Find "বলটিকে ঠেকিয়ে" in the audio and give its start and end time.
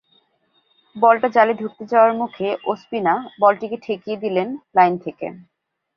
3.41-4.21